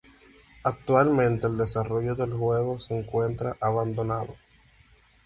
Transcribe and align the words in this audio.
Actualmente 0.63 1.45
el 1.45 1.57
desarrollo 1.59 2.15
del 2.15 2.33
juego 2.33 2.79
se 2.79 2.97
encuentra 2.97 3.55
abandonado. 3.61 4.35